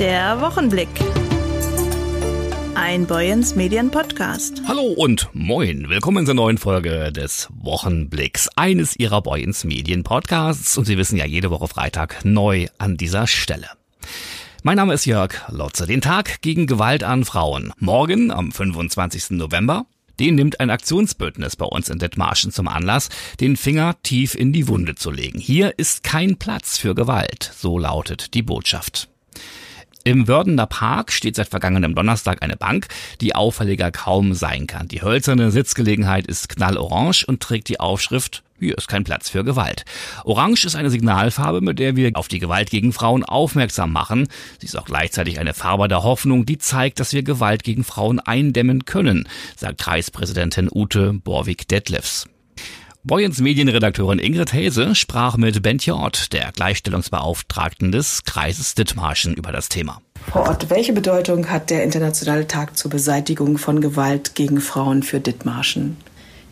[0.00, 0.88] Der Wochenblick.
[2.74, 4.60] Ein Boyens Medien Podcast.
[4.66, 5.88] Hallo und moin.
[5.88, 10.76] Willkommen zur neuen Folge des Wochenblicks, eines Ihrer Boyens Medien Podcasts.
[10.76, 13.68] Und Sie wissen ja jede Woche Freitag neu an dieser Stelle.
[14.64, 15.86] Mein Name ist Jörg Lotze.
[15.86, 17.72] Den Tag gegen Gewalt an Frauen.
[17.78, 19.30] Morgen, am 25.
[19.30, 19.86] November,
[20.18, 24.66] den nimmt ein Aktionsbündnis bei uns in Dithmarschen zum Anlass, den Finger tief in die
[24.66, 25.38] Wunde zu legen.
[25.38, 29.08] Hier ist kein Platz für Gewalt, so lautet die Botschaft.
[30.06, 32.88] Im Wördener Park steht seit vergangenem Donnerstag eine Bank,
[33.22, 34.86] die auffälliger kaum sein kann.
[34.86, 39.84] Die hölzerne Sitzgelegenheit ist knallorange und trägt die Aufschrift hier ist kein Platz für Gewalt.
[40.24, 44.28] Orange ist eine Signalfarbe, mit der wir auf die Gewalt gegen Frauen aufmerksam machen.
[44.60, 48.20] Sie ist auch gleichzeitig eine Farbe der Hoffnung, die zeigt, dass wir Gewalt gegen Frauen
[48.20, 52.28] eindämmen können, sagt Kreispräsidentin Ute Borwig-Detlefs.
[53.06, 59.68] Boyens Medienredakteurin Ingrid Hase sprach mit Bentje Ott, der Gleichstellungsbeauftragten des Kreises Dithmarschen, über das
[59.68, 60.00] Thema.
[60.30, 65.20] Frau Ott, welche Bedeutung hat der Internationale Tag zur Beseitigung von Gewalt gegen Frauen für
[65.20, 65.98] Dithmarschen?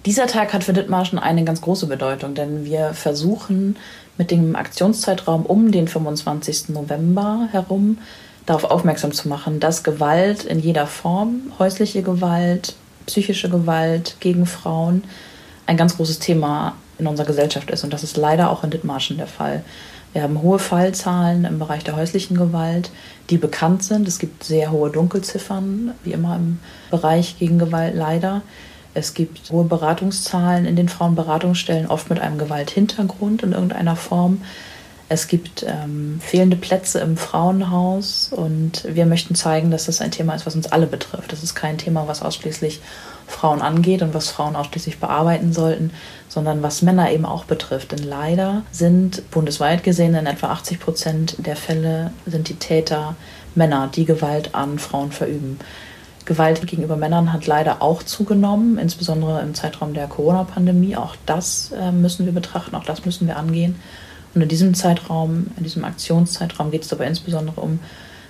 [0.04, 3.77] Dieser Tag hat für Dithmarschen eine ganz große Bedeutung, denn wir versuchen
[4.18, 6.68] mit dem Aktionszeitraum um den 25.
[6.68, 7.96] November herum
[8.44, 12.74] darauf aufmerksam zu machen, dass Gewalt in jeder Form, häusliche Gewalt,
[13.06, 15.02] psychische Gewalt gegen Frauen,
[15.66, 17.84] ein ganz großes Thema in unserer Gesellschaft ist.
[17.84, 19.64] Und das ist leider auch in Dithmarschen der Fall.
[20.12, 22.91] Wir haben hohe Fallzahlen im Bereich der häuslichen Gewalt,
[23.30, 24.06] die bekannt sind.
[24.06, 26.58] Es gibt sehr hohe Dunkelziffern, wie immer im
[26.90, 28.42] Bereich gegen Gewalt leider.
[28.94, 34.42] Es gibt hohe Beratungszahlen in den Frauenberatungsstellen, oft mit einem Gewalthintergrund in irgendeiner Form.
[35.08, 40.34] Es gibt ähm, fehlende Plätze im Frauenhaus und wir möchten zeigen, dass das ein Thema
[40.34, 41.33] ist, was uns alle betrifft.
[41.33, 42.80] Das ist kein Thema, was ausschließlich
[43.33, 45.91] Frauen angeht und was Frauen ausschließlich bearbeiten sollten,
[46.28, 47.92] sondern was Männer eben auch betrifft.
[47.92, 53.16] Denn leider sind bundesweit gesehen in etwa 80 Prozent der Fälle sind die Täter
[53.55, 55.58] Männer, die Gewalt an Frauen verüben.
[56.24, 60.96] Gewalt gegenüber Männern hat leider auch zugenommen, insbesondere im Zeitraum der Corona-Pandemie.
[60.96, 63.74] Auch das äh, müssen wir betrachten, auch das müssen wir angehen.
[64.35, 67.80] Und in diesem Zeitraum, in diesem Aktionszeitraum geht es dabei insbesondere um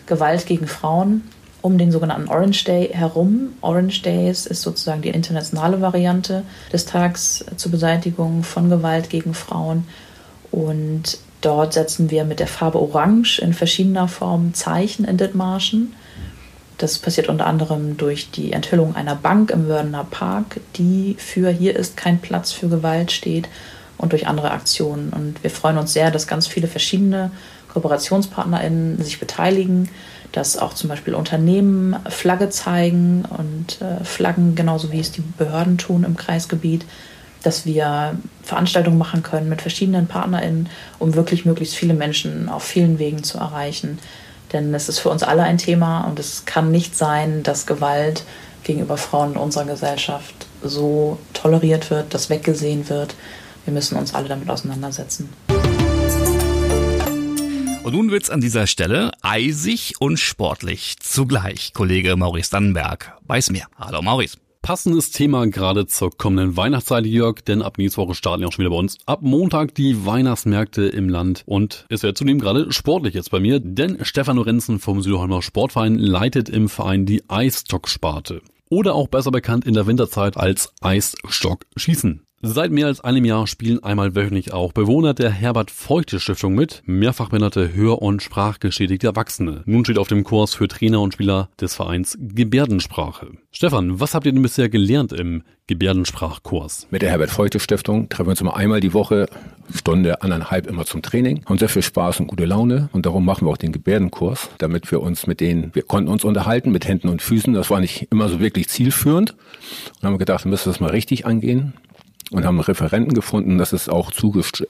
[0.06, 1.22] Gewalt gegen Frauen,
[1.62, 3.54] um den sogenannten Orange Day herum.
[3.60, 6.42] Orange Days ist sozusagen die internationale Variante
[6.72, 9.86] des Tags zur Beseitigung von Gewalt gegen Frauen.
[10.50, 15.94] Und dort setzen wir mit der Farbe Orange in verschiedener Form Zeichen in Dithmarschen.
[16.78, 21.76] Das passiert unter anderem durch die Enthüllung einer Bank im Wördener Park, die für Hier
[21.76, 23.48] ist kein Platz für Gewalt steht
[23.98, 25.10] und durch andere Aktionen.
[25.10, 27.30] Und wir freuen uns sehr, dass ganz viele verschiedene
[27.72, 29.88] KooperationspartnerInnen sich beteiligen,
[30.32, 35.78] dass auch zum Beispiel Unternehmen Flagge zeigen und äh, Flaggen, genauso wie es die Behörden
[35.78, 36.84] tun im Kreisgebiet,
[37.42, 42.98] dass wir Veranstaltungen machen können mit verschiedenen PartnerInnen, um wirklich möglichst viele Menschen auf vielen
[42.98, 43.98] Wegen zu erreichen.
[44.52, 48.24] Denn es ist für uns alle ein Thema und es kann nicht sein, dass Gewalt
[48.64, 53.14] gegenüber Frauen in unserer Gesellschaft so toleriert wird, dass weggesehen wird.
[53.64, 55.28] Wir müssen uns alle damit auseinandersetzen.
[57.84, 61.72] Und nun wird's an dieser Stelle eisig und sportlich zugleich.
[61.74, 63.66] Kollege Maurice Dannenberg weiß mehr.
[63.76, 64.36] Hallo Maurice.
[64.62, 68.62] Passendes Thema gerade zur kommenden Weihnachtszeit, Jörg, denn ab nächste Woche starten ja auch schon
[68.62, 73.14] wieder bei uns ab Montag die Weihnachtsmärkte im Land und es wird zudem gerade sportlich
[73.14, 78.94] jetzt bei mir, denn Stefan Lorenzen vom Südholmer Sportverein leitet im Verein die Eisstocksparte oder
[78.94, 82.22] auch besser bekannt in der Winterzeit als Eisstockschießen.
[82.44, 87.72] Seit mehr als einem Jahr spielen einmal wöchentlich auch Bewohner der Herbert-Feuchte-Stiftung mit, mehrfach behinderte
[87.72, 89.62] Hör- und Sprachgeschädigte Erwachsene.
[89.64, 93.28] Nun steht auf dem Kurs für Trainer und Spieler des Vereins Gebärdensprache.
[93.52, 96.88] Stefan, was habt ihr denn bisher gelernt im Gebärdensprachkurs?
[96.90, 99.28] Mit der Herbert-Feuchte-Stiftung treffen wir uns immer einmal die Woche,
[99.72, 101.44] Stunde, anderthalb immer zum Training.
[101.46, 104.90] Haben sehr viel Spaß und gute Laune und darum machen wir auch den Gebärdenkurs, damit
[104.90, 107.54] wir uns mit denen, wir konnten uns unterhalten mit Händen und Füßen.
[107.54, 109.36] Das war nicht immer so wirklich zielführend.
[110.00, 111.74] Und haben gedacht, wir müssen das mal richtig angehen
[112.32, 114.10] und haben Referenten gefunden, das ist auch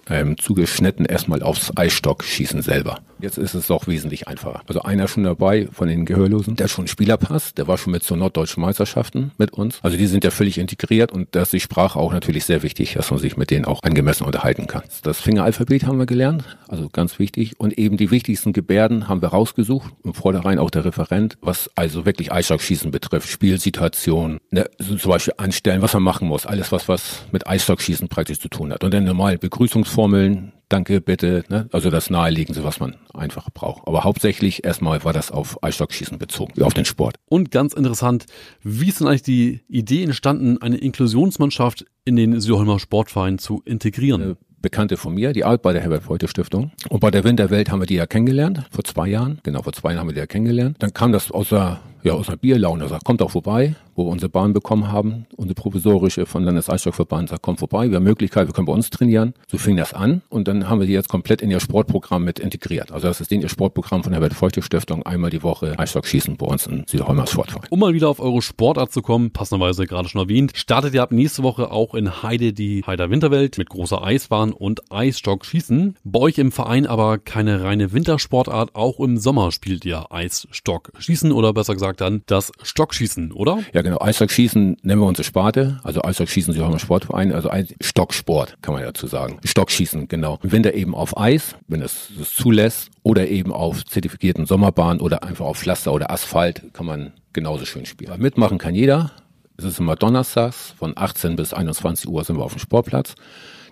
[0.09, 2.99] ähm, zugeschnitten erstmal aufs Eisstockschießen selber.
[3.21, 4.63] Jetzt ist es doch wesentlich einfacher.
[4.67, 8.17] Also einer schon dabei von den Gehörlosen, der schon Spielerpass, der war schon mit zur
[8.17, 9.79] norddeutschen Meisterschaften mit uns.
[9.83, 12.95] Also die sind ja völlig integriert und da ist die Sprache auch natürlich sehr wichtig,
[12.95, 14.83] dass man sich mit denen auch angemessen unterhalten kann.
[15.03, 17.55] Das Fingeralphabet haben wir gelernt, also ganz wichtig.
[17.59, 19.93] Und eben die wichtigsten Gebärden haben wir rausgesucht.
[20.03, 25.35] Im Vorderein auch der Referent, was also wirklich Eisstockschießen betrifft, Spielsituation, ne, so zum Beispiel
[25.37, 28.83] anstellen, was man machen muss, alles was was mit Eisstockschießen praktisch zu tun hat.
[28.83, 31.69] Und dann normal Begrüßungsformeln, danke, bitte, ne?
[31.71, 33.87] also das Naheliegendste, was man einfach braucht.
[33.87, 37.17] Aber hauptsächlich erstmal war das auf Eisstockschießen bezogen, auf den Sport.
[37.29, 38.25] Und ganz interessant,
[38.63, 44.37] wie ist denn eigentlich die Idee entstanden, eine Inklusionsmannschaft in den Südholmer Sportverein zu integrieren?
[44.63, 46.71] Bekannte von mir, die arbeitet bei der Herbert-Feuchte-Stiftung.
[46.89, 49.41] Und bei der Winterwelt haben wir die ja kennengelernt, vor zwei Jahren.
[49.43, 50.77] Genau, vor zwei Jahren haben wir die ja kennengelernt.
[50.79, 54.11] Dann kam das aus der ja, aus einer Bierlaune sagt, kommt auch vorbei, wo wir
[54.11, 55.27] unsere Bahn bekommen haben.
[55.37, 59.35] Unsere provisorische von Landeseisstockverband sagt, kommt vorbei, wir haben Möglichkeit, wir können bei uns trainieren.
[59.49, 62.39] So fing das an und dann haben wir die jetzt komplett in ihr Sportprogramm mit
[62.39, 62.93] integriert.
[62.93, 66.37] Also das ist den ihr Sportprogramm von der Herbert-Feuchte Stiftung, einmal die Woche Eisstock schießen
[66.37, 67.69] bei uns in Südholmer Sportverein.
[67.71, 71.13] Um mal wieder auf eure Sportart zu kommen, passenderweise gerade schon erwähnt, startet ihr ab
[71.13, 75.97] nächste Woche auch in Heide die Heider Winterwelt mit großer Eisbahn und Eisstock schießen.
[76.05, 81.33] Bei euch im Verein aber keine reine Wintersportart, auch im Sommer spielt ihr Eisstock schießen
[81.33, 83.61] oder besser gesagt dann das Stockschießen, oder?
[83.73, 84.01] Ja, genau.
[84.01, 85.81] Eisstockschießen nennen wir unsere Sparte.
[85.83, 89.39] Also Eisstockschießen, Sie haben einen Sportverein, also ein Stocksport, kann man dazu sagen.
[89.45, 90.39] Stockschießen, genau.
[90.43, 95.23] Im Winter eben auf Eis, wenn es es zulässt, oder eben auf zertifizierten Sommerbahnen oder
[95.23, 98.21] einfach auf Pflaster oder Asphalt kann man genauso schön spielen.
[98.21, 99.11] Mitmachen kann jeder.
[99.57, 103.15] Es ist immer donnerstags von 18 bis 21 Uhr sind wir auf dem Sportplatz.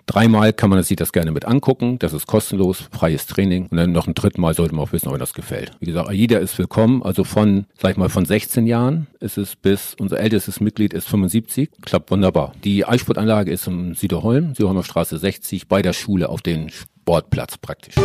[0.05, 1.99] Dreimal kann man sich das gerne mit angucken.
[1.99, 3.67] Das ist kostenlos, freies Training.
[3.67, 5.71] Und dann noch ein dritten Mal sollte man auch wissen, ob das gefällt.
[5.79, 7.03] Wie gesagt, jeder ist willkommen.
[7.03, 11.07] Also von, sag ich mal, von 16 Jahren ist es bis, unser ältestes Mitglied ist
[11.07, 11.69] 75.
[11.81, 12.53] Klappt wunderbar.
[12.63, 17.95] Die Eissportanlage ist im Siederholm, Siederholmer Straße 60, bei der Schule auf dem Sportplatz praktisch.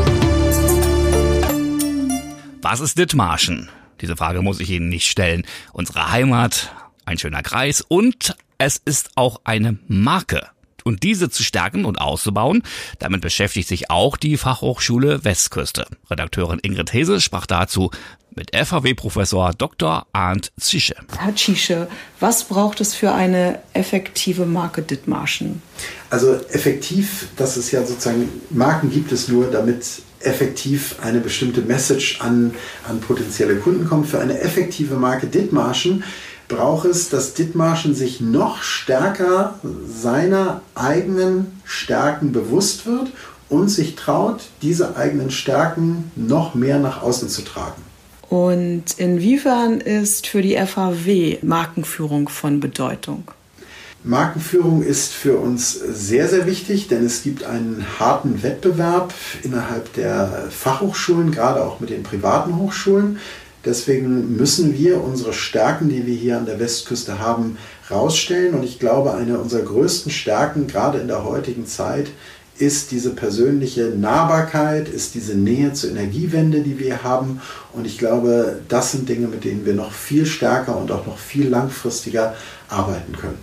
[2.63, 3.69] Was ist Dithmarschen?
[4.01, 5.45] Diese Frage muss ich Ihnen nicht stellen.
[5.73, 6.73] Unsere Heimat,
[7.05, 10.49] ein schöner Kreis und es ist auch eine Marke
[10.87, 12.62] und diese zu stärken und auszubauen.
[12.99, 15.87] Damit beschäftigt sich auch die Fachhochschule Westküste.
[16.11, 17.91] Redakteurin Ingrid Hese sprach dazu
[18.37, 20.06] mit FAW-Professor Dr.
[20.12, 20.94] Arndt Zische.
[21.19, 21.88] Herr Zische,
[22.21, 25.62] was braucht es für eine effektive Marke Dithmarschen?
[26.11, 32.21] Also effektiv, das ist ja sozusagen, Marken gibt es nur, damit effektiv eine bestimmte Message
[32.21, 32.55] an,
[32.88, 34.09] an potenzielle Kunden kommt.
[34.09, 36.05] Für eine effektive Marke Dithmarschen
[36.49, 43.09] braucht es, dass Dithmarschen sich noch stärker seiner eigenen Stärken bewusst wird
[43.49, 47.83] und sich traut, diese eigenen Stärken noch mehr nach außen zu tragen.
[48.29, 53.31] Und inwiefern ist für die FAW Markenführung von Bedeutung?
[54.03, 59.13] Markenführung ist für uns sehr, sehr wichtig, denn es gibt einen harten Wettbewerb
[59.43, 63.19] innerhalb der Fachhochschulen, gerade auch mit den privaten Hochschulen.
[63.64, 67.58] Deswegen müssen wir unsere Stärken, die wir hier an der Westküste haben,
[67.91, 68.55] rausstellen.
[68.55, 72.08] Und ich glaube, eine unserer größten Stärken, gerade in der heutigen Zeit,
[72.58, 77.41] ist diese persönliche Nahbarkeit, ist diese Nähe zur Energiewende, die wir haben.
[77.73, 81.19] Und ich glaube, das sind Dinge, mit denen wir noch viel stärker und auch noch
[81.19, 82.35] viel langfristiger
[82.69, 83.38] arbeiten können.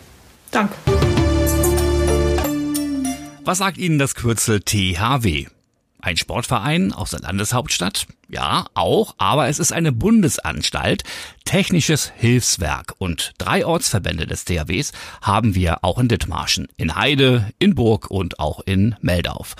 [0.52, 0.74] Danke.
[3.46, 5.48] Was sagt Ihnen das Kürzel THW?
[6.04, 8.08] Ein Sportverein aus der Landeshauptstadt?
[8.28, 11.04] Ja, auch, aber es ist eine Bundesanstalt,
[11.46, 14.92] technisches Hilfswerk und drei Ortsverbände des THWs
[15.22, 19.56] haben wir auch in Dithmarschen, in Heide, in Burg und auch in Meldauf.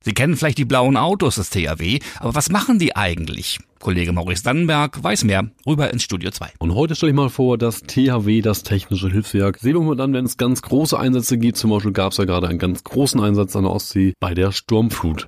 [0.00, 3.58] Sie kennen vielleicht die blauen Autos des THW, aber was machen die eigentlich?
[3.80, 5.50] Kollege Maurice Dannenberg weiß mehr.
[5.66, 6.52] Rüber ins Studio 2.
[6.58, 9.58] Und heute stelle ich mal vor, das THW, das Technische Hilfswerk.
[9.58, 11.56] Sehen wir mal dann, wenn es ganz große Einsätze gibt.
[11.56, 14.52] Zum Beispiel gab es ja gerade einen ganz großen Einsatz an der Ostsee bei der
[14.52, 15.26] Sturmflut.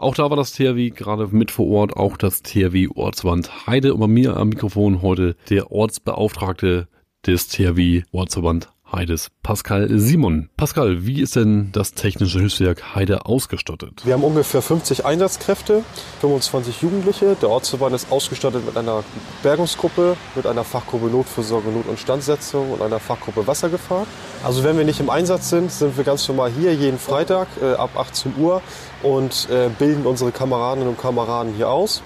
[0.00, 3.94] Auch da war das THW gerade mit vor Ort, auch das THW Ortsverband Heide.
[3.94, 6.86] Und bei mir am Mikrofon heute der Ortsbeauftragte
[7.26, 8.68] des THW Ortsverband
[8.98, 10.48] Heides Pascal Simon.
[10.56, 14.04] Pascal, wie ist denn das technische Hilfswerk Heide ausgestattet?
[14.04, 15.84] Wir haben ungefähr 50 Einsatzkräfte,
[16.20, 17.36] 25 Jugendliche.
[17.40, 19.04] Der Ortsverband ist ausgestattet mit einer
[19.44, 24.04] Bergungsgruppe, mit einer Fachgruppe Notversorgung, Not- und Standsetzung und einer Fachgruppe Wassergefahr.
[24.42, 27.74] Also wenn wir nicht im Einsatz sind, sind wir ganz normal hier jeden Freitag äh,
[27.74, 28.62] ab 18 Uhr
[29.04, 32.02] und äh, bilden unsere Kameradinnen und Kameraden hier aus.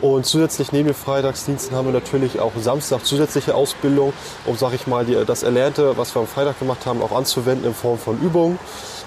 [0.00, 4.14] Und zusätzlich neben den Freitagsdiensten haben wir natürlich auch Samstag zusätzliche Ausbildung,
[4.46, 7.66] um, sag ich mal, die, das Erlernte, was wir am Freitag gemacht haben, auch anzuwenden
[7.66, 8.58] in Form von Übungen.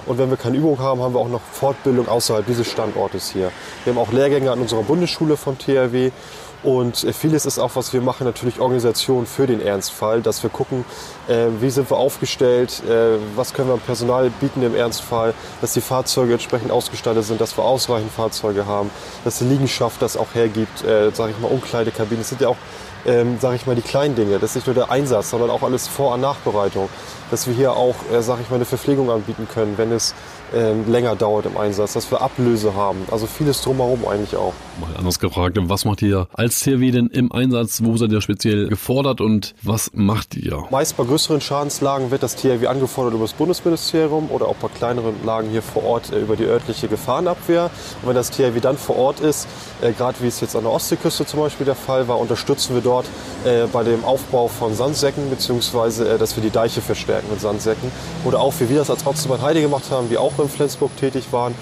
[0.06, 3.52] Und wenn wir keine Übung haben, haben wir auch noch Fortbildung außerhalb dieses Standortes hier.
[3.84, 6.12] Wir haben auch Lehrgänge an unserer Bundesschule vom THW
[6.64, 10.50] und äh, vieles ist auch, was wir machen, natürlich Organisation für den Ernstfall, dass wir
[10.50, 10.86] gucken,
[11.28, 15.74] äh, wie sind wir aufgestellt, äh, was können wir am Personal bieten im Ernstfall, dass
[15.74, 18.90] die Fahrzeuge entsprechend ausgestattet sind, dass wir ausreichend Fahrzeuge haben,
[19.26, 22.20] dass die Liegenschaft das auch hergibt, äh, sage ich mal, Umkleidekabinen.
[22.20, 22.58] Das sind ja auch,
[23.06, 24.40] ähm, sage ich mal, die kleinen Dinge.
[24.40, 26.90] Das ist nicht nur der Einsatz, sondern auch alles Vor- und Nachbereitung.
[27.32, 30.14] Dass wir hier auch, äh, sage ich mal, eine Verpflegung anbieten können, wenn es
[30.54, 33.00] ähm, länger dauert im Einsatz, dass wir Ablöse haben.
[33.12, 34.54] Also vieles drumherum eigentlich auch.
[34.80, 37.82] Mal anders gefragt, was macht ihr als CRW denn im Einsatz?
[37.84, 40.64] Wo seid ihr speziell gefordert und was macht ihr?
[40.70, 45.16] Meist bei größeren Schadenslagen wird das THW angefordert über das Bundesministerium oder auch bei kleineren
[45.26, 47.72] Lagen hier vor Ort äh, über die örtliche Gefahrenabwehr.
[48.02, 49.48] Und wenn das THW dann vor Ort ist,
[49.82, 52.82] äh, gerade wie es jetzt an der Ostseeküste zum Beispiel der Fall war, unterstützen wir
[52.82, 53.06] dort dort
[53.46, 57.92] äh, bei dem Aufbau von Sandsäcken, beziehungsweise äh, dass wir die Deiche verstärken mit Sandsäcken.
[58.26, 61.26] Oder auch, wie wir das als Ortsverband Heide gemacht haben, die auch in Flensburg tätig
[61.32, 61.56] waren,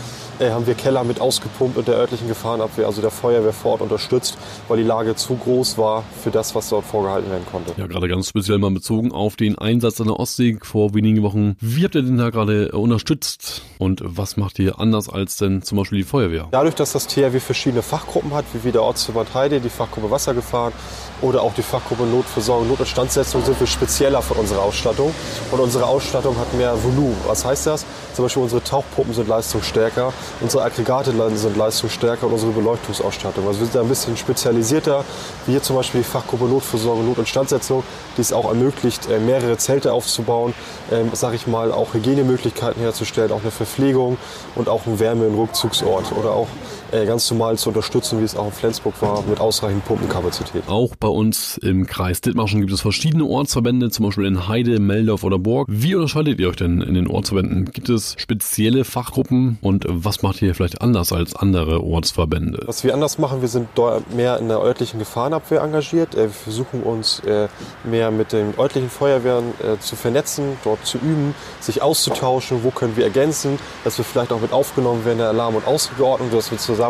[0.50, 4.38] haben wir Keller mit ausgepumpt und der örtlichen Gefahrenabwehr, also der Feuerwehr vor Ort unterstützt,
[4.68, 7.74] weil die Lage zu groß war für das, was dort vorgehalten werden konnte.
[7.78, 11.56] Ja, gerade ganz speziell mal bezogen auf den Einsatz an der Ostsee vor wenigen Wochen.
[11.60, 15.78] Wie habt ihr den da gerade unterstützt und was macht ihr anders als denn zum
[15.78, 16.48] Beispiel die Feuerwehr?
[16.52, 20.74] Dadurch, dass das THW verschiedene Fachgruppen hat, wie der Ortsverband Heide, die Fachgruppe Wassergefahren
[21.22, 25.14] oder auch die Fachgruppe Notversorgung, Notinstandsetzung, sind wir spezieller von unserer Ausstattung.
[25.52, 27.18] Und unsere Ausstattung hat mehr Volumen.
[27.28, 27.86] Was heißt das?
[28.14, 33.48] Zum Beispiel unsere Tauchpumpen sind leistungsstärker, unsere Aggregate sind leistungsstärker und unsere Beleuchtungsausstattung.
[33.48, 35.04] Also wir sind da ein bisschen spezialisierter,
[35.46, 37.84] wie hier zum Beispiel die Fachgruppe Notversorgung, Notinstandsetzung,
[38.18, 40.54] die es auch ermöglicht, äh, mehrere Zelte aufzubauen,
[40.92, 44.18] ähm, sag ich mal, auch Hygienemöglichkeiten herzustellen, auch eine Verpflegung
[44.56, 46.48] und auch einen Wärme- und Rückzugsort oder auch
[46.92, 50.64] ganz normal zu unterstützen, wie es auch in Flensburg war, mit ausreichend Pumpenkapazität.
[50.68, 55.24] Auch bei uns im Kreis Dithmarschen gibt es verschiedene Ortsverbände, zum Beispiel in Heide, Meldorf
[55.24, 55.68] oder Burg.
[55.72, 57.72] Wie unterscheidet ihr euch denn in den Ortsverbänden?
[57.72, 62.64] Gibt es spezielle Fachgruppen und was macht ihr vielleicht anders als andere Ortsverbände?
[62.66, 63.70] Was wir anders machen, wir sind
[64.14, 66.14] mehr in der örtlichen Gefahrenabwehr engagiert.
[66.16, 67.48] Äh, wir versuchen uns äh,
[67.86, 69.46] mehr mit den örtlichen Feuerwehren
[69.80, 74.42] zu vernetzen, dort zu üben, sich auszutauschen, wo können wir ergänzen, dass wir vielleicht auch
[74.42, 76.81] mit aufgenommen werden, der Alarm- und Ausgeordnung, dass wir zusammen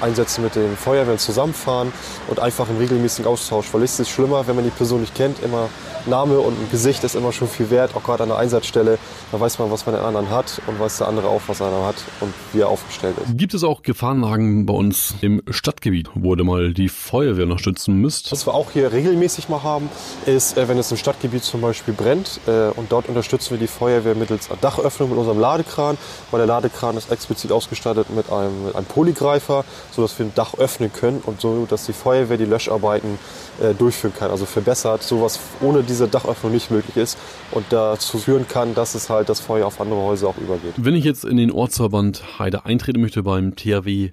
[0.00, 1.92] Einsätze mit den Feuerwehren zusammenfahren
[2.28, 3.66] und einfach im regelmäßigen Austausch.
[3.72, 5.68] Weil es ist schlimmer, wenn man die Person nicht kennt, immer
[6.06, 8.98] Name und ein Gesicht ist immer schon viel wert, auch gerade an der Einsatzstelle.
[9.32, 11.84] Da weiß man, was man den anderen hat und weiß der andere auch, was einer
[11.84, 13.36] hat und wie er aufgestellt ist.
[13.36, 18.32] Gibt es auch Gefahrenlagen bei uns im Stadtgebiet, wo ihr mal die Feuerwehr unterstützen müsst?
[18.32, 19.88] Was wir auch hier regelmäßig mal haben,
[20.26, 23.66] ist, äh, wenn es im Stadtgebiet zum Beispiel brennt äh, und dort unterstützen wir die
[23.66, 25.98] Feuerwehr mittels Dachöffnung mit unserem Ladekran,
[26.30, 28.88] weil der Ladekran ist explizit ausgestattet mit einem, mit einem
[29.30, 33.18] Polygreifer, sodass wir ein Dach öffnen können und so, dass die Feuerwehr die Löscharbeiten
[33.60, 34.30] äh, durchführen kann.
[34.30, 37.18] Also verbessert, sowas ohne diese Dachöffnung nicht möglich ist
[37.52, 40.74] und dazu führen kann, dass es halt das Feuer auf andere Häuser auch übergeht.
[40.76, 44.10] Wenn ich jetzt in den Ortsverband Heide eintreten möchte beim THW,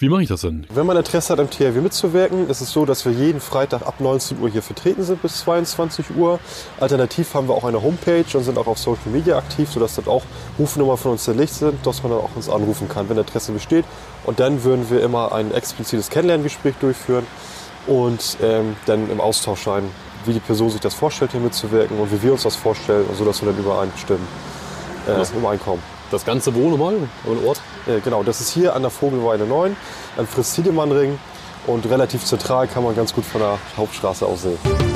[0.00, 0.66] wie mache ich das denn?
[0.72, 4.00] Wenn man Interesse hat, am THW mitzuwirken, ist es so, dass wir jeden Freitag ab
[4.00, 6.40] 19 Uhr hier vertreten sind bis 22 Uhr.
[6.80, 10.08] Alternativ haben wir auch eine Homepage und sind auch auf Social Media aktiv, sodass dort
[10.08, 10.22] auch
[10.58, 13.84] Rufnummern von uns zerlegt sind, dass man dann auch uns anrufen kann, wenn Interesse besteht.
[14.24, 17.26] Und dann würden wir immer ein explizites Kennenlerngespräch durchführen
[17.86, 19.84] und ähm, dann im Austausch sein,
[20.24, 23.42] wie die Person sich das vorstellt, hier mitzuwirken und wie wir uns das vorstellen, sodass
[23.42, 24.26] wir dann übereinstimmen,
[25.06, 25.99] äh, übereinkommen.
[26.10, 26.96] Das Ganze wo nochmal?
[26.96, 27.60] Ein Ort?
[27.86, 29.76] Äh, genau, das ist hier an der Vogelweide 9,
[30.16, 31.18] am Fritz-Tiedemann-Ring
[31.66, 34.89] und relativ zentral kann man ganz gut von der Hauptstraße aus sehen.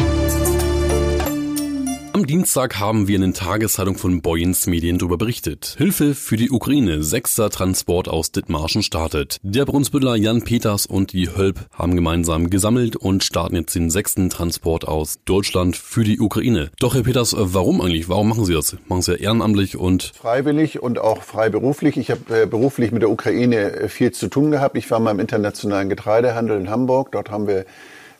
[2.14, 5.74] Am Dienstag haben wir in den Tageszeitung von Boyens Medien darüber berichtet.
[5.78, 7.02] Hilfe für die Ukraine.
[7.02, 9.38] Sechster Transport aus Dithmarschen startet.
[9.42, 14.30] Der Brunsbüttler Jan Peters und die Hölp haben gemeinsam gesammelt und starten jetzt den sechsten
[14.30, 16.70] Transport aus Deutschland für die Ukraine.
[16.78, 18.08] Doch Herr Peters, warum eigentlich?
[18.08, 18.76] Warum machen Sie das?
[18.86, 21.96] Machen Sie ja ehrenamtlich und freiwillig und auch freiberuflich.
[21.96, 24.76] Ich habe äh, beruflich mit der Ukraine äh, viel zu tun gehabt.
[24.76, 27.10] Ich war mal im internationalen Getreidehandel in Hamburg.
[27.10, 27.64] Dort haben wir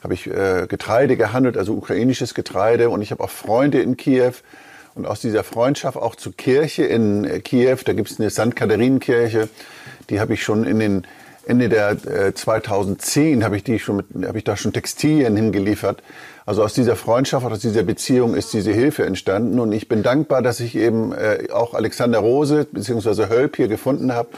[0.04, 2.90] habe ich äh, Getreide gehandelt, also ukrainisches Getreide.
[2.90, 4.34] Und ich habe auch Freunde in Kiew.
[4.94, 8.54] Und aus dieser Freundschaft auch zur Kirche in äh, Kiew, da gibt es eine St.
[8.54, 9.49] Katharinenkirche,
[10.11, 11.06] die habe ich schon in den
[11.46, 16.02] Ende der äh, 2010 habe ich die schon habe ich da schon Textilien hingeliefert.
[16.46, 20.42] Also aus dieser Freundschaft, aus dieser Beziehung ist diese Hilfe entstanden und ich bin dankbar,
[20.42, 23.28] dass ich eben äh, auch Alexander Rose bzw.
[23.28, 24.28] Hölp hier gefunden habe,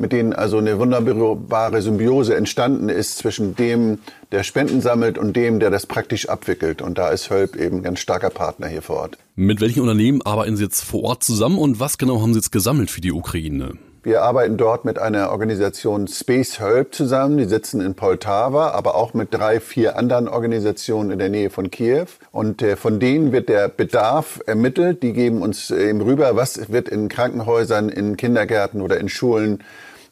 [0.00, 3.98] mit denen also eine wunderbare Symbiose entstanden ist zwischen dem,
[4.32, 6.80] der Spenden sammelt und dem, der das praktisch abwickelt.
[6.80, 9.18] Und da ist Hölp eben ein ganz starker Partner hier vor Ort.
[9.36, 12.50] Mit welchen Unternehmen arbeiten Sie jetzt vor Ort zusammen und was genau haben Sie jetzt
[12.50, 13.74] gesammelt für die Ukraine?
[14.02, 17.36] Wir arbeiten dort mit einer Organisation Space Help zusammen.
[17.36, 21.70] Die sitzen in Poltava, aber auch mit drei, vier anderen Organisationen in der Nähe von
[21.70, 22.06] Kiew.
[22.32, 25.02] Und äh, von denen wird der Bedarf ermittelt.
[25.02, 29.62] Die geben uns äh, eben rüber, was wird in Krankenhäusern, in Kindergärten oder in Schulen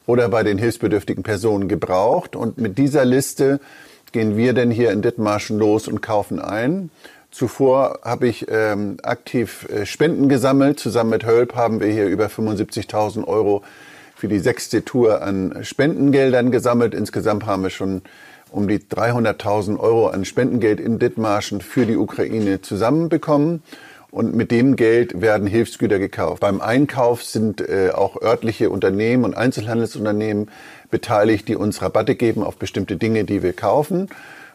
[0.09, 2.35] oder bei den hilfsbedürftigen Personen gebraucht.
[2.35, 3.61] Und mit dieser Liste
[4.11, 6.89] gehen wir denn hier in Dithmarschen los und kaufen ein.
[7.31, 10.81] Zuvor habe ich ähm, aktiv äh, Spenden gesammelt.
[10.81, 13.63] Zusammen mit Hölp haben wir hier über 75.000 Euro
[14.17, 16.95] für die sechste Tour an Spendengeldern gesammelt.
[16.95, 18.01] Insgesamt haben wir schon
[18.51, 23.63] um die 300.000 Euro an Spendengeld in Dithmarschen für die Ukraine zusammenbekommen.
[24.11, 26.41] Und mit dem Geld werden Hilfsgüter gekauft.
[26.41, 30.51] Beim Einkauf sind äh, auch örtliche Unternehmen und Einzelhandelsunternehmen
[30.91, 34.09] beteiligt, die uns Rabatte geben auf bestimmte Dinge, die wir kaufen.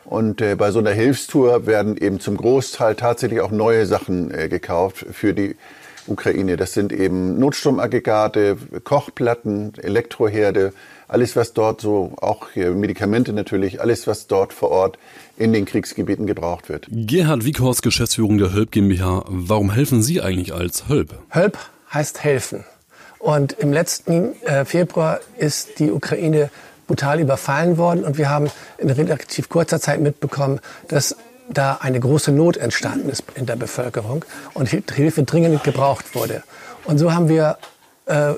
[0.06, 4.50] Und äh, bei so einer Hilfstour werden eben zum Großteil tatsächlich auch neue Sachen äh,
[4.50, 5.56] gekauft für die
[6.08, 6.58] Ukraine.
[6.58, 10.74] Das sind eben Notstromaggregate, Kochplatten, Elektroherde,
[11.08, 14.98] alles was dort so, auch Medikamente natürlich, alles was dort vor Ort
[15.38, 16.88] in den Kriegsgebieten gebraucht wird.
[16.90, 19.24] Gerhard Wieghorst, Geschäftsführung der Hölp GmbH.
[19.28, 21.14] Warum helfen Sie eigentlich als Hölp?
[21.34, 21.58] Hölp
[21.94, 22.64] heißt helfen.
[23.20, 26.50] Und im letzten äh, Februar ist die Ukraine
[26.88, 31.16] brutal überfallen worden und wir haben in relativ kurzer Zeit mitbekommen, dass
[31.54, 36.44] da eine große Not entstanden ist in der Bevölkerung und Hilfe dringend gebraucht wurde.
[36.86, 37.58] Und so haben wir
[38.06, 38.34] äh,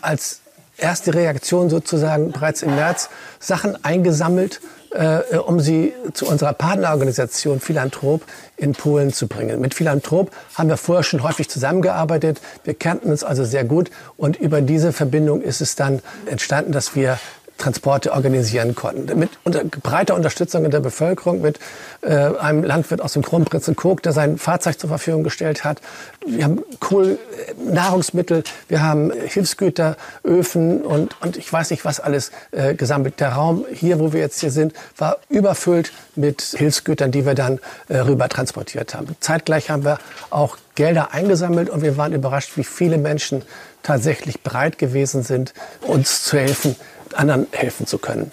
[0.00, 0.40] als
[0.76, 8.22] erste Reaktion sozusagen bereits im März Sachen eingesammelt, äh, um sie zu unserer Partnerorganisation Philanthrop
[8.56, 9.60] in Polen zu bringen.
[9.60, 12.40] Mit Philanthrop haben wir vorher schon häufig zusammengearbeitet.
[12.64, 16.94] Wir kannten uns also sehr gut und über diese Verbindung ist es dann entstanden, dass
[16.94, 17.18] wir
[17.58, 19.18] Transporte organisieren konnten.
[19.18, 21.58] Mit unter, breiter Unterstützung in der Bevölkerung, mit
[22.02, 25.80] äh, einem Landwirt aus dem Kronprinzenkog, der sein Fahrzeug zur Verfügung gestellt hat.
[26.26, 32.00] Wir haben Kohl, äh, Nahrungsmittel, wir haben Hilfsgüter, Öfen und, und ich weiß nicht was
[32.00, 33.20] alles äh, gesammelt.
[33.20, 37.60] Der Raum hier, wo wir jetzt hier sind, war überfüllt mit Hilfsgütern, die wir dann
[37.88, 39.16] äh, rüber transportiert haben.
[39.20, 39.98] Zeitgleich haben wir
[40.30, 43.42] auch Gelder eingesammelt und wir waren überrascht, wie viele Menschen
[43.82, 46.76] tatsächlich bereit gewesen sind, uns zu helfen,
[47.14, 48.32] anderen helfen zu können.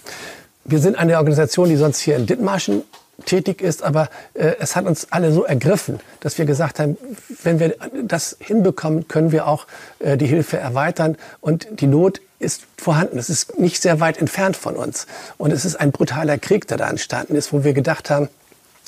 [0.66, 2.84] Wir sind eine Organisation, die sonst hier in Dithmarschen
[3.26, 6.98] tätig ist, aber äh, es hat uns alle so ergriffen, dass wir gesagt haben,
[7.44, 9.66] wenn wir das hinbekommen, können wir auch
[10.00, 13.18] äh, die Hilfe erweitern und die Not ist vorhanden.
[13.18, 15.08] Es ist nicht sehr weit entfernt von uns
[15.38, 18.30] und es ist ein brutaler Krieg, der da entstanden ist, wo wir gedacht haben,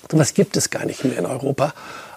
[0.10, 1.74] sowas gibt es gar nicht mehr in Europa.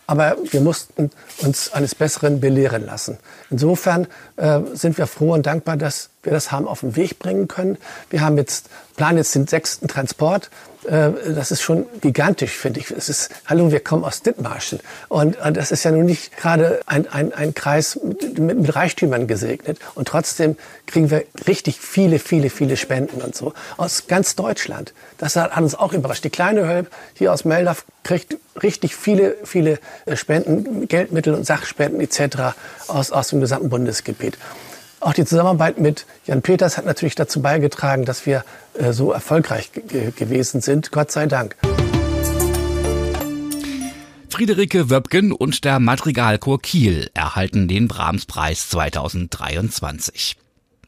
[0.06, 3.18] Aber wir mussten uns eines Besseren belehren lassen.
[3.50, 4.06] Insofern
[4.36, 7.78] äh, sind wir froh und dankbar, dass wir das haben auf den Weg bringen können.
[8.10, 10.50] Wir haben jetzt, planen jetzt den sechsten Transport.
[10.86, 12.90] Äh, das ist schon gigantisch, finde ich.
[12.90, 14.80] Es ist, hallo, wir kommen aus Dithmarschen.
[15.08, 18.74] Und, und das ist ja nun nicht gerade ein, ein, ein Kreis mit, mit, mit
[18.74, 19.78] Reichtümern gesegnet.
[19.94, 23.52] Und trotzdem kriegen wir richtig viele, viele, viele Spenden und so.
[23.76, 24.92] Aus ganz Deutschland.
[25.18, 26.24] Das hat uns auch überrascht.
[26.24, 32.00] Die kleine Hölp hier aus Meldorf kriegt richtig viele, viele äh, Spenden, Geldmittel und Sachspenden
[32.00, 32.54] etc.
[32.88, 34.38] aus, aus dem gesamten Bundesgebiet.
[35.04, 38.42] Auch die Zusammenarbeit mit Jan Peters hat natürlich dazu beigetragen, dass wir
[38.72, 40.92] äh, so erfolgreich gewesen sind.
[40.92, 41.56] Gott sei Dank.
[44.30, 50.38] Friederike Wöbgen und der Madrigalchor Kiel erhalten den Brahms-Preis 2023.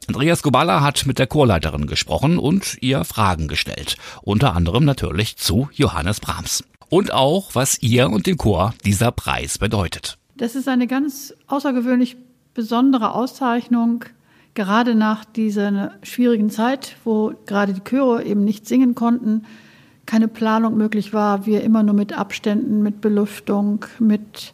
[0.08, 3.98] Andreas Gobala hat mit der Chorleiterin gesprochen und ihr Fragen gestellt.
[4.22, 6.64] Unter anderem natürlich zu Johannes Brahms.
[6.88, 10.16] Und auch, was ihr und dem Chor dieser Preis bedeutet.
[10.38, 12.16] Das ist eine ganz außergewöhnlich
[12.56, 14.06] besondere Auszeichnung,
[14.56, 19.44] gerade nach dieser schwierigen Zeit, wo gerade die Chöre eben nicht singen konnten,
[20.06, 24.52] keine Planung möglich war, wir immer nur mit Abständen, mit Belüftung, mit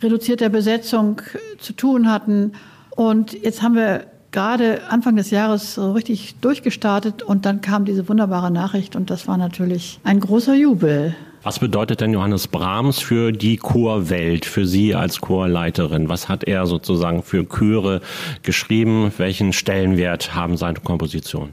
[0.00, 1.20] reduzierter Besetzung
[1.58, 2.52] zu tun hatten.
[2.90, 8.08] Und jetzt haben wir gerade Anfang des Jahres so richtig durchgestartet und dann kam diese
[8.08, 11.14] wunderbare Nachricht und das war natürlich ein großer Jubel.
[11.44, 16.08] Was bedeutet denn Johannes Brahms für die Chorwelt, für Sie als Chorleiterin?
[16.08, 18.00] Was hat er sozusagen für Chöre
[18.42, 19.12] geschrieben?
[19.18, 21.50] Welchen Stellenwert haben seine Kompositionen?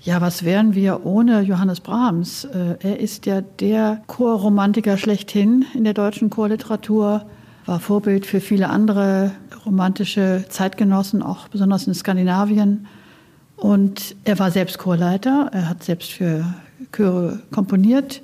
[0.00, 2.44] Ja, was wären wir ohne Johannes Brahms?
[2.44, 7.24] Äh, er ist ja der Chorromantiker schlechthin in der deutschen Chorliteratur,
[7.66, 9.32] war Vorbild für viele andere
[9.66, 12.86] romantische Zeitgenossen, auch besonders in Skandinavien.
[13.56, 16.44] Und er war selbst Chorleiter, er hat selbst für
[16.92, 18.22] Chöre komponiert.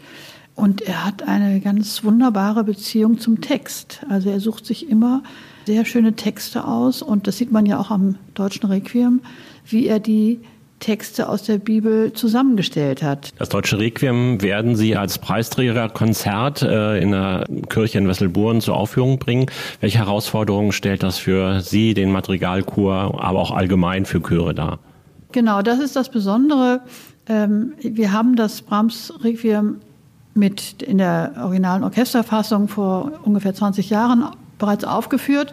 [0.55, 4.01] Und er hat eine ganz wunderbare Beziehung zum Text.
[4.09, 5.23] Also er sucht sich immer
[5.67, 9.21] sehr schöne Texte aus und das sieht man ja auch am deutschen Requiem,
[9.67, 10.41] wie er die
[10.81, 13.31] Texte aus der Bibel zusammengestellt hat.
[13.39, 19.19] Das Deutsche Requiem werden Sie als Preisträgerkonzert äh, in der Kirche in Wesselburen zur Aufführung
[19.19, 19.47] bringen.
[19.81, 24.79] Welche Herausforderungen stellt das für Sie, den Madrigalchor, aber auch allgemein für Chöre dar?
[25.33, 26.83] Genau, das ist das Besondere.
[27.29, 29.77] Ähm, wir haben das Brahms Requiem
[30.35, 34.27] mit in der originalen Orchesterfassung vor ungefähr 20 Jahren
[34.59, 35.53] bereits aufgeführt.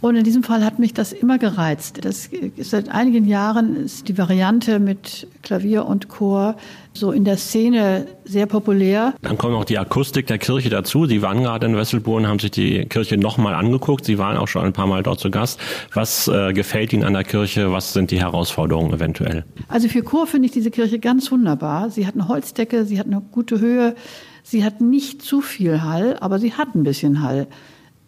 [0.00, 2.04] Und in diesem Fall hat mich das immer gereizt.
[2.04, 2.28] Das
[2.58, 6.56] seit einigen Jahren ist die Variante mit Klavier und Chor
[6.92, 9.14] so in der Szene sehr populär.
[9.22, 11.06] Dann kommt noch die Akustik der Kirche dazu.
[11.06, 14.04] Sie waren gerade in Wesselbourne, haben sich die Kirche nochmal angeguckt.
[14.04, 15.58] Sie waren auch schon ein paar Mal dort zu Gast.
[15.94, 17.72] Was äh, gefällt Ihnen an der Kirche?
[17.72, 19.44] Was sind die Herausforderungen eventuell?
[19.68, 21.90] Also für Chor finde ich diese Kirche ganz wunderbar.
[21.90, 23.94] Sie hat eine Holzdecke, sie hat eine gute Höhe,
[24.42, 27.46] sie hat nicht zu viel Hall, aber sie hat ein bisschen Hall.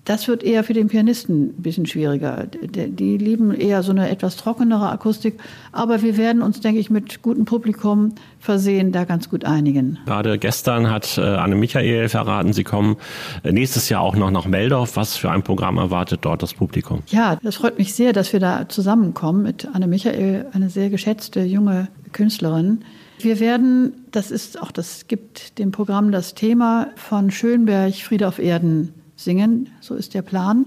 [0.09, 2.47] Das wird eher für den Pianisten ein bisschen schwieriger.
[2.47, 5.39] Die lieben eher so eine etwas trockenere Akustik.
[5.71, 9.99] Aber wir werden uns, denke ich, mit gutem Publikum versehen, da ganz gut einigen.
[10.07, 12.97] Gerade gestern hat äh, Anne Michael verraten, Sie kommen
[13.43, 14.97] äh, nächstes Jahr auch noch nach Meldorf.
[14.97, 17.03] Was für ein Programm erwartet dort das Publikum?
[17.09, 21.43] Ja, das freut mich sehr, dass wir da zusammenkommen mit Anne Michael, eine sehr geschätzte
[21.43, 22.83] junge Künstlerin.
[23.21, 28.39] Wir werden, das ist auch, das gibt dem Programm das Thema von Schönberg Friede auf
[28.39, 29.69] Erden singen.
[29.81, 30.67] So ist der Plan.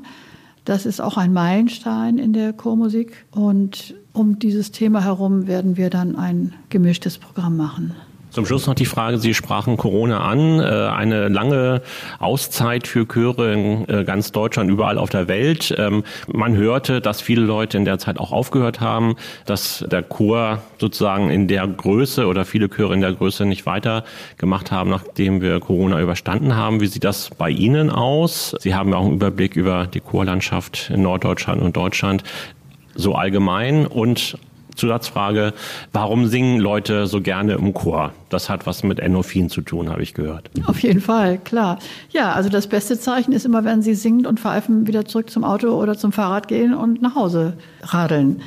[0.65, 3.25] Das ist auch ein Meilenstein in der Chormusik.
[3.31, 7.95] Und um dieses Thema herum werden wir dann ein gemischtes Programm machen.
[8.31, 11.81] Zum Schluss noch die Frage, Sie sprachen Corona an, äh, eine lange
[12.17, 15.75] Auszeit für Chöre in äh, ganz Deutschland, überall auf der Welt.
[15.77, 20.61] Ähm, man hörte, dass viele Leute in der Zeit auch aufgehört haben, dass der Chor
[20.77, 24.05] sozusagen in der Größe oder viele Chöre in der Größe nicht weiter
[24.37, 26.79] gemacht haben, nachdem wir Corona überstanden haben.
[26.79, 28.55] Wie sieht das bei Ihnen aus?
[28.61, 32.23] Sie haben ja auch einen Überblick über die Chorlandschaft in Norddeutschland und Deutschland
[32.95, 34.37] so allgemein und
[34.75, 35.53] Zusatzfrage,
[35.93, 38.11] warum singen Leute so gerne im Chor?
[38.29, 40.49] Das hat was mit Endorphin zu tun, habe ich gehört.
[40.65, 41.79] Auf jeden Fall, klar.
[42.11, 45.43] Ja, also das beste Zeichen ist immer, wenn sie singen und pfeifen, wieder zurück zum
[45.43, 48.41] Auto oder zum Fahrrad gehen und nach Hause radeln.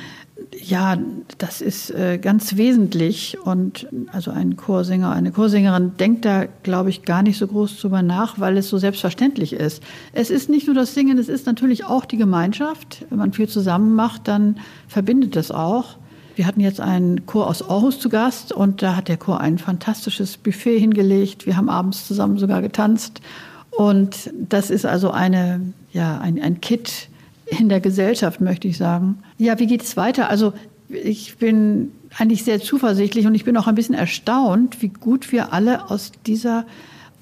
[0.61, 0.97] Ja,
[1.37, 7.03] das ist äh, ganz wesentlich und also ein Chorsänger, eine Chorsängerin denkt da, glaube ich,
[7.03, 9.81] gar nicht so groß drüber nach, weil es so selbstverständlich ist.
[10.11, 13.05] Es ist nicht nur das Singen, es ist natürlich auch die Gemeinschaft.
[13.09, 15.97] Wenn man viel zusammen macht, dann verbindet das auch.
[16.35, 19.57] Wir hatten jetzt einen Chor aus Aarhus zu Gast und da hat der Chor ein
[19.57, 21.45] fantastisches Buffet hingelegt.
[21.45, 23.21] Wir haben abends zusammen sogar getanzt.
[23.71, 27.09] Und das ist also eine, ja, ein, ein Kit
[27.45, 29.19] in der Gesellschaft, möchte ich sagen.
[29.37, 30.29] Ja, wie geht es weiter?
[30.29, 30.53] Also
[30.89, 35.53] ich bin eigentlich sehr zuversichtlich und ich bin auch ein bisschen erstaunt, wie gut wir
[35.53, 36.65] alle aus dieser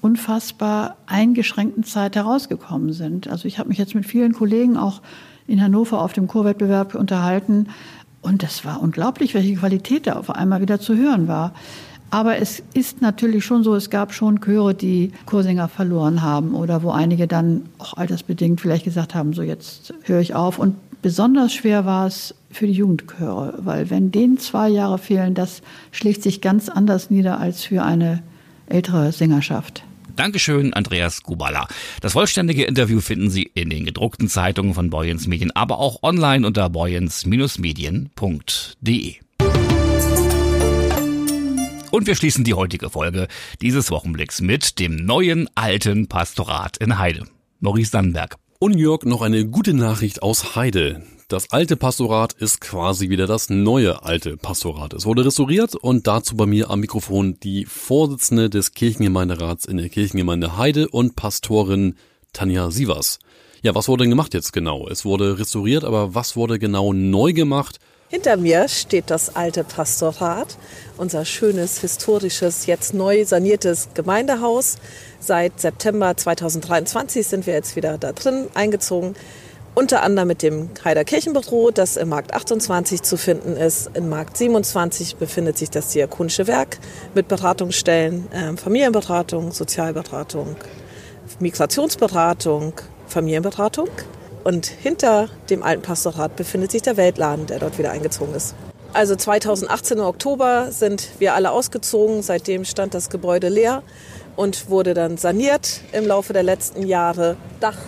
[0.00, 3.28] unfassbar eingeschränkten Zeit herausgekommen sind.
[3.28, 5.00] Also ich habe mich jetzt mit vielen Kollegen auch
[5.46, 7.68] in Hannover auf dem Chorwettbewerb unterhalten
[8.24, 11.52] und das war unglaublich, welche Qualität da auf einmal wieder zu hören war.
[12.10, 16.82] Aber es ist natürlich schon so, es gab schon Chöre, die Chorsänger verloren haben oder
[16.82, 20.58] wo einige dann auch altersbedingt vielleicht gesagt haben, so jetzt höre ich auf.
[20.58, 25.60] Und besonders schwer war es für die Jugendchöre, weil wenn denen zwei Jahre fehlen, das
[25.90, 28.22] schlägt sich ganz anders nieder als für eine
[28.66, 29.82] ältere Sängerschaft.
[30.16, 31.68] Dankeschön, Andreas Kubala.
[32.00, 36.46] Das vollständige Interview finden Sie in den gedruckten Zeitungen von Boyens Medien, aber auch online
[36.46, 39.14] unter boyens-medien.de.
[41.90, 43.28] Und wir schließen die heutige Folge
[43.60, 47.24] dieses Wochenblicks mit dem neuen alten Pastorat in Heide.
[47.60, 48.36] Maurice Dannenberg.
[48.58, 51.04] Und Jörg, noch eine gute Nachricht aus Heide.
[51.28, 54.92] Das alte Pastorat ist quasi wieder das neue alte Pastorat.
[54.92, 59.88] Es wurde restauriert und dazu bei mir am Mikrofon die Vorsitzende des Kirchengemeinderats in der
[59.88, 61.96] Kirchengemeinde Heide und Pastorin
[62.34, 63.20] Tanja Sievers.
[63.62, 64.86] Ja, was wurde denn gemacht jetzt genau?
[64.86, 67.80] Es wurde restauriert, aber was wurde genau neu gemacht?
[68.10, 70.58] Hinter mir steht das alte Pastorat,
[70.98, 74.76] unser schönes, historisches, jetzt neu saniertes Gemeindehaus.
[75.20, 79.16] Seit September 2023 sind wir jetzt wieder da drin eingezogen.
[79.76, 83.90] Unter anderem mit dem Heider Kirchenbüro, das im Markt 28 zu finden ist.
[83.94, 86.78] Im Markt 27 befindet sich das Diakonische Werk
[87.12, 90.54] mit Beratungsstellen, äh, Familienberatung, Sozialberatung,
[91.40, 92.74] Migrationsberatung,
[93.08, 93.88] Familienberatung.
[94.44, 98.54] Und hinter dem alten Pastorat befindet sich der Weltladen, der dort wieder eingezogen ist.
[98.92, 102.22] Also 2018 im Oktober sind wir alle ausgezogen.
[102.22, 103.82] Seitdem stand das Gebäude leer
[104.36, 107.36] und wurde dann saniert im Laufe der letzten Jahre.
[107.58, 107.78] Dach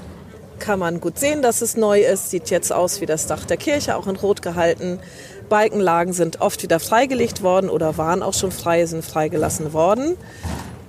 [0.59, 2.31] kann man gut sehen, dass es neu ist.
[2.31, 4.99] Sieht jetzt aus wie das Dach der Kirche, auch in Rot gehalten.
[5.49, 10.17] Balkenlagen sind oft wieder freigelegt worden oder waren auch schon frei, sind freigelassen worden.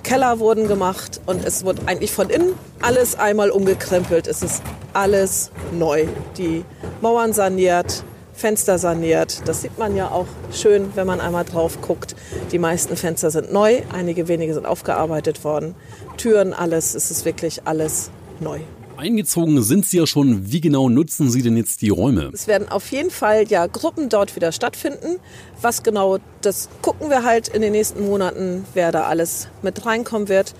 [0.04, 4.28] Keller wurden gemacht und es wurde eigentlich von innen alles einmal umgekrempelt.
[4.28, 4.62] Es ist
[4.94, 6.08] alles neu.
[6.38, 6.64] Die
[7.02, 8.04] Mauern saniert,
[8.34, 9.48] Fenster saniert.
[9.48, 12.16] Das sieht man ja auch schön, wenn man einmal drauf guckt.
[12.52, 15.76] Die meisten Fenster sind neu, einige wenige sind aufgearbeitet worden.
[16.16, 18.60] Türen, alles, es ist wirklich alles neu.
[18.98, 20.52] Eingezogen sind Sie ja schon.
[20.52, 22.32] Wie genau nutzen Sie denn jetzt die Räume?
[22.34, 25.20] Es werden auf jeden Fall ja Gruppen dort wieder stattfinden.
[25.62, 30.30] Was genau, das gucken wir halt in den nächsten Monaten, wer da alles mit reinkommen
[30.30, 30.56] wird.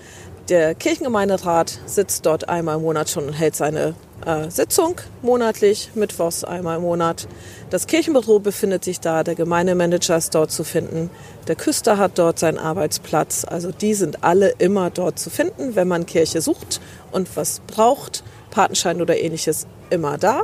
[0.48, 3.94] Der Kirchengemeinderat sitzt dort einmal im Monat schon und hält seine
[4.26, 7.28] äh, Sitzung monatlich, mittwochs einmal im Monat.
[7.70, 11.10] Das Kirchenbüro befindet sich da, der Gemeindemanager ist dort zu finden,
[11.46, 13.44] der Küster hat dort seinen Arbeitsplatz.
[13.44, 16.80] Also die sind alle immer dort zu finden, wenn man Kirche sucht
[17.12, 18.22] und was braucht.
[18.50, 20.42] Patenschein oder ähnliches immer da.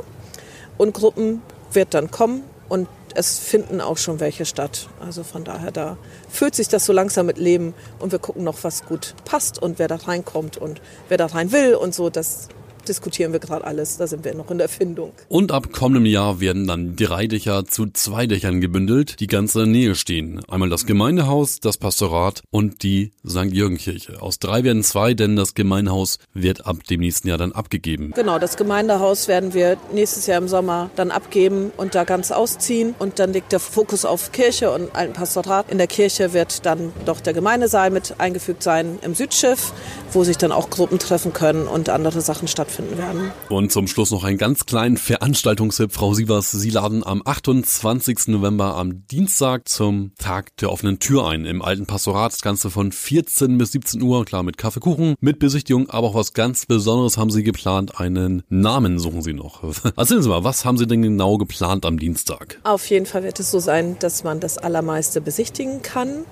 [0.77, 4.87] Und Gruppen wird dann kommen und es finden auch schon welche statt.
[4.99, 5.97] Also von daher, da
[6.29, 9.79] fühlt sich das so langsam mit Leben und wir gucken noch, was gut passt und
[9.79, 12.09] wer da reinkommt und wer da rein will und so.
[12.09, 12.49] Das
[12.87, 13.97] diskutieren wir gerade alles.
[13.97, 15.11] Da sind wir noch in der Findung.
[15.27, 19.61] Und ab kommendem Jahr werden dann drei Dächer zu zwei Dächern gebündelt, die ganz in
[19.61, 20.41] der Nähe stehen.
[20.47, 23.51] Einmal das Gemeindehaus, das Pastorat und die St.
[23.51, 24.21] Jürgen-Kirche.
[24.21, 28.11] Aus drei werden zwei, denn das Gemeindehaus wird ab dem nächsten Jahr dann abgegeben.
[28.15, 32.95] Genau, das Gemeindehaus werden wir nächstes Jahr im Sommer dann abgeben und da ganz ausziehen.
[32.99, 35.71] Und dann liegt der Fokus auf Kirche und alten Pastorat.
[35.71, 39.73] In der Kirche wird dann doch der Gemeindesaal mit eingefügt sein im Südschiff,
[40.11, 43.31] wo sich dann auch Gruppen treffen können und andere Sachen stattfinden werden.
[43.49, 45.91] Und zum Schluss noch einen ganz kleinen Veranstaltungstipp.
[45.91, 48.27] Frau Sievers, Sie laden am 28.
[48.27, 52.33] November am Dienstag zum Tag der offenen Tür ein im alten Pastorat.
[52.33, 56.33] Das Ganze von 14 bis 17 Uhr, klar mit Kaffeekuchen, mit Besichtigung, aber auch was
[56.33, 57.99] ganz Besonderes haben Sie geplant.
[57.99, 59.63] Einen Namen suchen Sie noch.
[59.97, 62.59] Erzählen Sie mal, was haben Sie denn genau geplant am Dienstag?
[62.63, 66.25] Auf jeden Fall wird es so sein, dass man das Allermeiste besichtigen kann.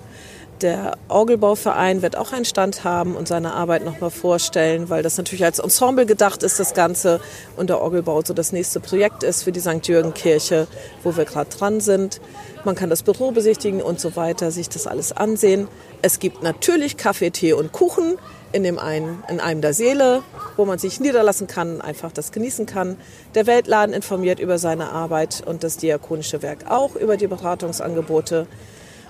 [0.64, 5.44] Der Orgelbauverein wird auch einen Stand haben und seine Arbeit nochmal vorstellen, weil das natürlich
[5.44, 7.20] als Ensemble gedacht ist, das Ganze.
[7.58, 9.86] Und der Orgelbau so das nächste Projekt ist für die St.
[9.90, 10.68] Jürgen Kirche,
[11.04, 12.22] wo wir gerade dran sind.
[12.64, 15.68] Man kann das Büro besichtigen und so weiter, sich das alles ansehen.
[16.02, 18.18] Es gibt natürlich Kaffee, Tee und Kuchen
[18.54, 20.24] in, dem einen, in einem der Seele,
[20.56, 22.96] wo man sich niederlassen kann, einfach das genießen kann.
[23.36, 28.48] Der Weltladen informiert über seine Arbeit und das Diakonische Werk auch über die Beratungsangebote.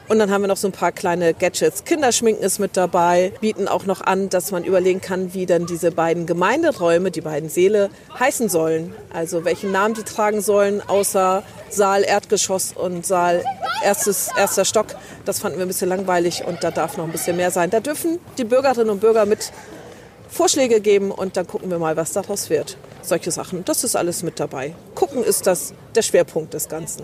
[0.07, 1.85] Und dann haben wir noch so ein paar kleine Gadgets.
[1.85, 5.91] Kinderschminken ist mit dabei, bieten auch noch an, dass man überlegen kann, wie dann diese
[5.91, 7.89] beiden Gemeinderäume, die beiden Säle,
[8.19, 8.93] heißen sollen.
[9.13, 13.43] Also welchen Namen die tragen sollen, außer Saal Erdgeschoss und Saal
[13.83, 14.87] erstes, erster Stock.
[15.25, 17.69] Das fanden wir ein bisschen langweilig und da darf noch ein bisschen mehr sein.
[17.69, 19.51] Da dürfen die Bürgerinnen und Bürger mit
[20.29, 22.77] Vorschläge geben und dann gucken wir mal, was daraus wird.
[23.01, 24.73] Solche Sachen, das ist alles mit dabei.
[24.95, 27.03] Gucken ist das der Schwerpunkt des Ganzen.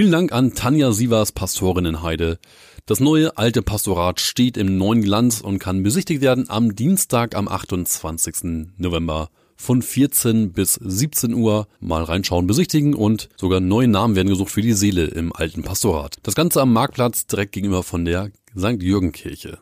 [0.00, 2.38] Vielen Dank an Tanja Sievers, Pastorin in Heide.
[2.86, 7.48] Das neue alte Pastorat steht im neuen Glanz und kann besichtigt werden am Dienstag am
[7.48, 8.72] 28.
[8.78, 14.52] November von 14 bis 17 Uhr mal reinschauen, besichtigen und sogar neue Namen werden gesucht
[14.52, 16.16] für die Seele im alten Pastorat.
[16.22, 18.82] Das Ganze am Marktplatz direkt gegenüber von der St.
[18.82, 19.58] Jürgen Kirche.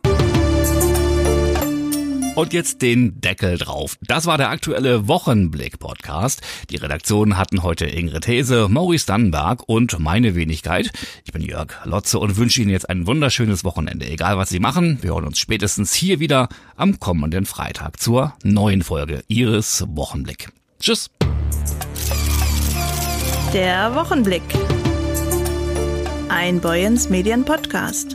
[2.39, 3.99] Und jetzt den Deckel drauf.
[4.01, 6.41] Das war der aktuelle Wochenblick-Podcast.
[6.71, 10.93] Die Redaktion hatten heute Ingrid Hese, Maurice Dannenberg und meine Wenigkeit.
[11.25, 14.07] Ich bin Jörg Lotze und wünsche Ihnen jetzt ein wunderschönes Wochenende.
[14.07, 18.85] Egal was Sie machen, wir hören uns spätestens hier wieder am kommenden Freitag zur neuen
[18.85, 20.49] Folge Ihres Wochenblick.
[20.79, 21.11] Tschüss.
[23.53, 24.45] Der Wochenblick.
[26.29, 28.15] Ein Boyens Medien Podcast.